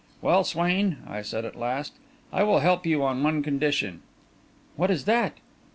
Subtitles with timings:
[0.19, 1.93] "Well, Swain," I said, at last,
[2.33, 4.01] "I will help you on one condition."
[4.75, 5.33] "What is that?"